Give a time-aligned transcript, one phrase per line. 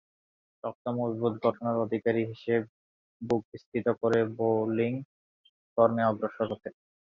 [0.63, 2.61] শক্ত মজবুত গড়নের অধিকারী হিসেব
[3.21, 4.93] বুক স্ফীত করে বোলিং
[5.77, 6.73] কর্মে অগ্রসর হতেন।